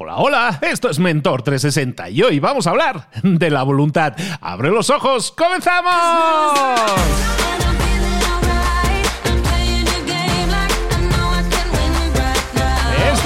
[0.00, 4.14] Hola, hola, esto es Mentor 360 y hoy vamos a hablar de la voluntad.
[4.40, 5.32] ¡Abre los ojos!
[5.32, 6.56] ¡Comenzamos!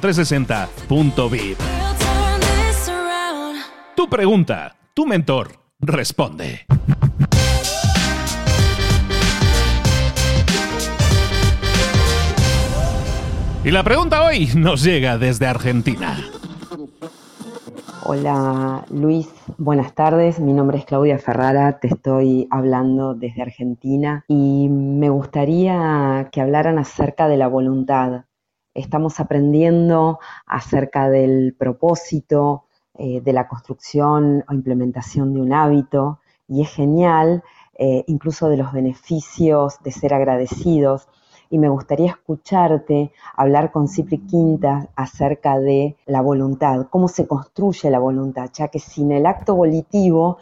[0.00, 1.58] 360.vip.
[3.96, 6.66] Tu pregunta, tu mentor responde.
[13.64, 16.18] Y la pregunta hoy nos llega desde Argentina.
[18.06, 20.38] Hola Luis, buenas tardes.
[20.38, 26.78] Mi nombre es Claudia Ferrara, te estoy hablando desde Argentina y me gustaría que hablaran
[26.78, 28.24] acerca de la voluntad
[28.74, 32.64] estamos aprendiendo acerca del propósito
[32.96, 37.42] eh, de la construcción o implementación de un hábito y es genial,
[37.76, 41.08] eh, incluso de los beneficios de ser agradecidos.
[41.50, 47.90] Y me gustaría escucharte hablar con Cipri Quinta acerca de la voluntad, cómo se construye
[47.90, 50.38] la voluntad, ya que sin el acto volitivo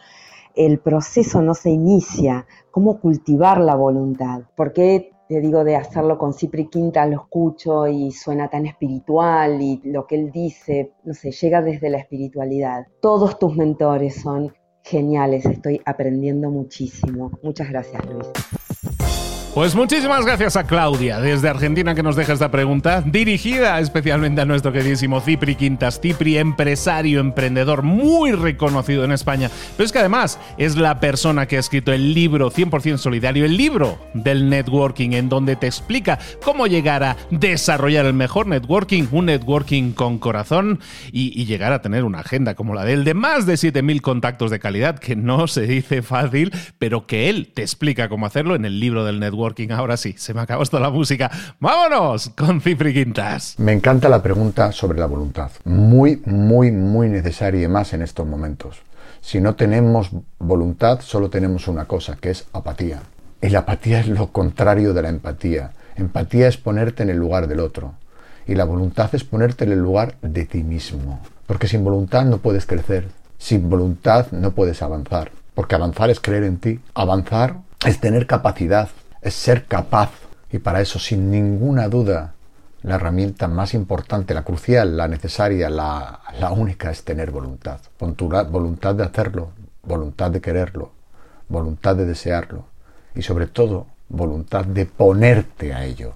[0.54, 6.34] el proceso no se inicia, cómo cultivar la voluntad, porque te digo, de hacerlo con
[6.34, 11.30] Cipri Quinta, lo escucho y suena tan espiritual y lo que él dice, no sé,
[11.30, 12.86] llega desde la espiritualidad.
[13.00, 14.52] Todos tus mentores son
[14.84, 17.30] geniales, estoy aprendiendo muchísimo.
[17.42, 18.28] Muchas gracias, Luis.
[19.54, 24.46] Pues muchísimas gracias a Claudia desde Argentina que nos deja esta pregunta, dirigida especialmente a
[24.46, 30.40] nuestro queridísimo Cipri Quintas, Cipri, empresario, emprendedor muy reconocido en España, pero es que además
[30.56, 35.28] es la persona que ha escrito el libro 100% solidario, el libro del networking, en
[35.28, 40.80] donde te explica cómo llegar a desarrollar el mejor networking, un networking con corazón
[41.12, 44.00] y, y llegar a tener una agenda como la de él de más de 7.000
[44.00, 48.54] contactos de calidad, que no se dice fácil, pero que él te explica cómo hacerlo
[48.54, 51.30] en el libro del networking Ahora sí, se me acabó toda la música.
[51.58, 53.56] ¡Vámonos con Cifri Quintas!
[53.58, 55.50] Me encanta la pregunta sobre la voluntad.
[55.64, 58.82] Muy, muy, muy necesaria y más en estos momentos.
[59.20, 63.02] Si no tenemos voluntad, solo tenemos una cosa, que es apatía.
[63.40, 65.72] Y la apatía es lo contrario de la empatía.
[65.96, 67.94] Empatía es ponerte en el lugar del otro.
[68.46, 71.20] Y la voluntad es ponerte en el lugar de ti mismo.
[71.46, 73.08] Porque sin voluntad no puedes crecer.
[73.38, 75.32] Sin voluntad no puedes avanzar.
[75.54, 76.80] Porque avanzar es creer en ti.
[76.94, 78.88] Avanzar es tener capacidad
[79.22, 80.10] es ser capaz.
[80.50, 82.34] Y para eso, sin ninguna duda,
[82.82, 87.78] la herramienta más importante, la crucial, la necesaria, la, única es tener voluntad.
[87.98, 89.52] Voluntad de hacerlo,
[89.82, 90.90] voluntad de quererlo,
[91.48, 92.66] voluntad de desearlo
[93.14, 96.14] y sobre todo voluntad de ponerte a ello.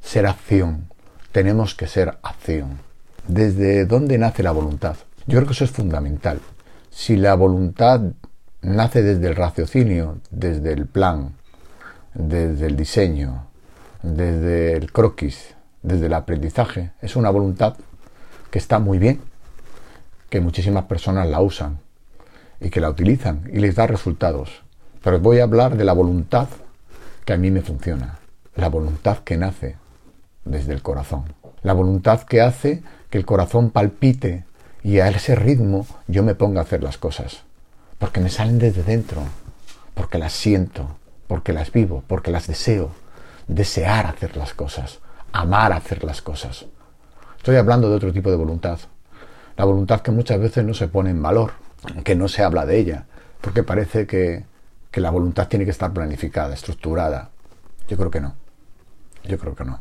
[0.00, 0.88] Ser acción.
[1.32, 2.78] Tenemos que ser acción.
[3.26, 4.96] ¿Desde dónde nace la voluntad?
[5.26, 6.40] Yo creo que eso es fundamental.
[6.90, 8.00] Si la voluntad
[8.60, 11.34] nace desde el raciocinio, desde el plan,
[12.14, 13.46] desde el diseño,
[14.02, 16.92] desde el croquis, desde el aprendizaje.
[17.00, 17.76] Es una voluntad
[18.50, 19.20] que está muy bien,
[20.28, 21.78] que muchísimas personas la usan
[22.60, 24.62] y que la utilizan y les da resultados.
[25.02, 26.48] Pero voy a hablar de la voluntad
[27.24, 28.18] que a mí me funciona,
[28.54, 29.76] la voluntad que nace
[30.44, 31.24] desde el corazón,
[31.62, 34.44] la voluntad que hace que el corazón palpite
[34.82, 37.42] y a ese ritmo yo me ponga a hacer las cosas,
[37.98, 39.22] porque me salen desde dentro,
[39.94, 40.96] porque las siento,
[41.32, 42.90] porque las vivo, porque las deseo,
[43.48, 44.98] desear hacer las cosas,
[45.32, 46.66] amar hacer las cosas.
[47.38, 48.78] Estoy hablando de otro tipo de voluntad,
[49.56, 51.52] la voluntad que muchas veces no se pone en valor,
[52.04, 53.06] que no se habla de ella,
[53.40, 54.44] porque parece que,
[54.90, 57.30] que la voluntad tiene que estar planificada, estructurada.
[57.88, 58.34] Yo creo que no,
[59.24, 59.80] yo creo que no.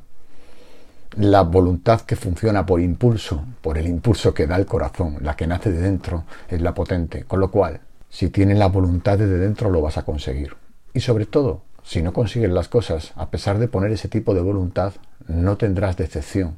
[1.18, 5.48] La voluntad que funciona por impulso, por el impulso que da el corazón, la que
[5.48, 7.26] nace de dentro, es la potente.
[7.26, 10.61] Con lo cual, si tienes la voluntad de dentro, lo vas a conseguir.
[10.94, 14.42] Y sobre todo, si no consigues las cosas, a pesar de poner ese tipo de
[14.42, 14.94] voluntad,
[15.28, 16.58] no tendrás decepción,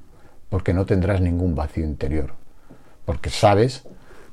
[0.50, 2.33] porque no tendrás ningún vacío interior,
[3.06, 3.83] porque sabes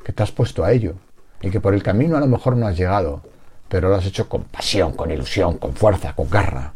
[0.04, 0.94] que te has puesto a ello
[1.42, 3.22] y que por el camino a lo mejor no has llegado,
[3.68, 6.72] pero lo has hecho con pasión, con ilusión, con fuerza, con garra.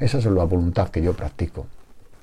[0.00, 1.66] Esa es la voluntad que yo practico.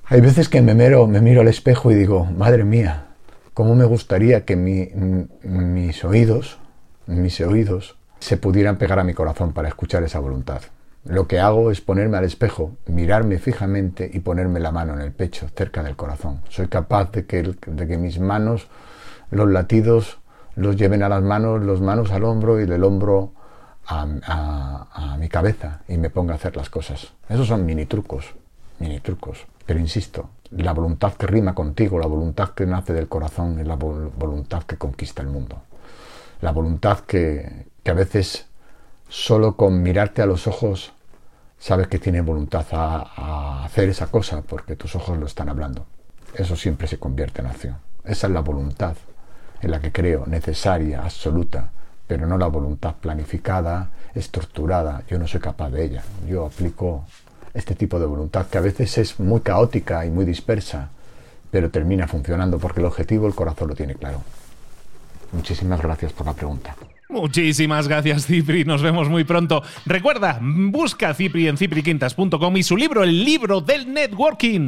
[0.04, 3.06] Hay veces que me miro, me miro al espejo y digo, madre mía,
[3.54, 6.58] cómo me gustaría que mis oídos,
[7.06, 10.62] mis oídos, se pudieran pegar a mi corazón para escuchar esa voluntad.
[11.04, 15.10] Lo que hago es ponerme al espejo, mirarme fijamente y ponerme la mano en el
[15.10, 16.40] pecho, cerca del corazón.
[16.48, 18.68] Soy capaz de que, mis manos
[19.32, 20.20] los latidos
[20.54, 23.32] los lleven a las manos, los manos al hombro y del hombro
[23.88, 27.14] a, mi cabeza y me ponga a hacer las cosas.
[27.28, 28.36] Esos son mini trucos,
[28.78, 29.46] mini trucos.
[29.66, 33.74] Pero insisto, la voluntad que rima contigo, la voluntad que nace del corazón es la
[33.74, 35.62] voluntad que conquista el mundo.
[36.40, 38.46] La voluntad que, que a veces
[39.08, 40.92] solo con mirarte a los ojos
[41.58, 45.86] sabes que tienes voluntad a, hacer esa cosa porque tus ojos lo están hablando.
[46.34, 47.76] Eso siempre se convierte en acción.
[48.04, 48.96] Esa es la voluntad
[49.60, 51.70] en la que creo, necesaria, absoluta,
[52.06, 55.04] pero no la voluntad planificada, estructurada.
[55.08, 56.02] Yo no soy capaz de ella.
[56.26, 57.04] Yo aplico
[57.54, 60.88] este tipo de voluntad que a veces es muy caótica y muy dispersa,
[61.50, 64.20] pero termina funcionando porque el objetivo el corazón lo tiene claro.
[65.32, 66.74] Muchísimas gracias por la pregunta.
[67.12, 68.64] Muchísimas gracias, Cipri.
[68.64, 69.62] Nos vemos muy pronto.
[69.84, 74.66] Recuerda, busca Cipri en cipriquintas.com y su libro, El libro del networking.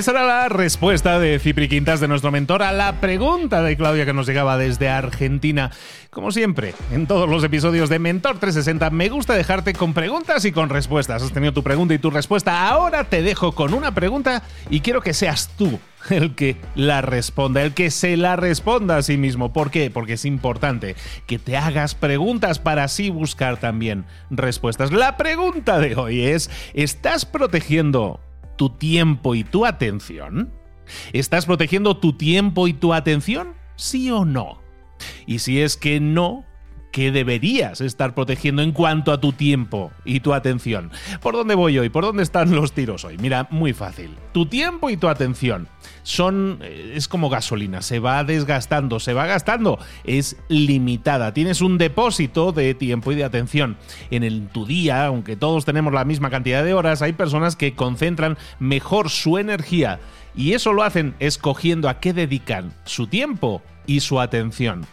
[0.00, 4.06] Esa era la respuesta de Cipri Quintas, de nuestro mentor, a la pregunta de Claudia
[4.06, 5.72] que nos llegaba desde Argentina.
[6.08, 10.52] Como siempre, en todos los episodios de Mentor 360 me gusta dejarte con preguntas y
[10.52, 11.22] con respuestas.
[11.22, 12.66] Has tenido tu pregunta y tu respuesta.
[12.70, 17.62] Ahora te dejo con una pregunta y quiero que seas tú el que la responda,
[17.62, 19.52] el que se la responda a sí mismo.
[19.52, 19.90] ¿Por qué?
[19.90, 24.92] Porque es importante que te hagas preguntas para así buscar también respuestas.
[24.92, 28.18] La pregunta de hoy es, ¿estás protegiendo
[28.60, 30.52] tu tiempo y tu atención?
[31.14, 33.54] ¿Estás protegiendo tu tiempo y tu atención?
[33.74, 34.60] ¿Sí o no?
[35.26, 36.44] Y si es que no,
[36.90, 40.90] ¿qué deberías estar protegiendo en cuanto a tu tiempo y tu atención?
[41.20, 41.88] ¿Por dónde voy hoy?
[41.88, 43.18] ¿Por dónde están los tiros hoy?
[43.18, 44.16] Mira, muy fácil.
[44.32, 45.68] Tu tiempo y tu atención
[46.02, 51.32] son eh, es como gasolina, se va desgastando, se va gastando, es limitada.
[51.32, 53.76] Tienes un depósito de tiempo y de atención
[54.10, 57.74] en el, tu día, aunque todos tenemos la misma cantidad de horas, hay personas que
[57.74, 60.00] concentran mejor su energía
[60.34, 64.86] y eso lo hacen escogiendo a qué dedican su tiempo y su atención.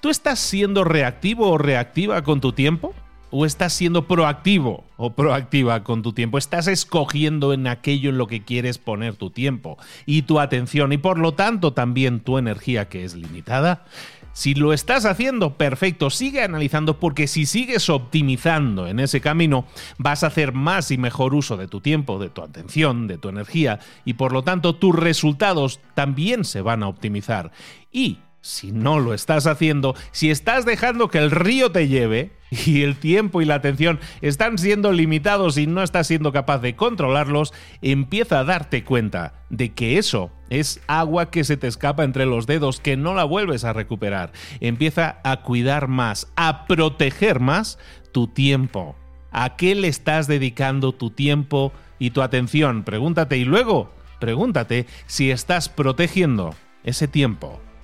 [0.00, 2.94] ¿Tú estás siendo reactivo o reactiva con tu tiempo?
[3.30, 6.38] ¿O estás siendo proactivo o proactiva con tu tiempo?
[6.38, 9.76] ¿Estás escogiendo en aquello en lo que quieres poner tu tiempo
[10.06, 13.86] y tu atención y por lo tanto también tu energía que es limitada?
[14.34, 19.64] Si lo estás haciendo, perfecto, sigue analizando porque si sigues optimizando en ese camino,
[19.96, 23.28] vas a hacer más y mejor uso de tu tiempo, de tu atención, de tu
[23.28, 27.52] energía y por lo tanto tus resultados también se van a optimizar.
[27.92, 32.32] Y si no lo estás haciendo, si estás dejando que el río te lleve
[32.66, 36.76] y el tiempo y la atención están siendo limitados y no estás siendo capaz de
[36.76, 42.26] controlarlos, empieza a darte cuenta de que eso es agua que se te escapa entre
[42.26, 44.32] los dedos, que no la vuelves a recuperar.
[44.60, 47.78] Empieza a cuidar más, a proteger más
[48.12, 48.94] tu tiempo.
[49.30, 52.84] ¿A qué le estás dedicando tu tiempo y tu atención?
[52.84, 56.54] Pregúntate y luego pregúntate si estás protegiendo
[56.84, 57.58] ese tiempo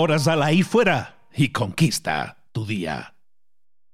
[0.00, 3.12] Ahora sal ahí fuera y conquista tu día.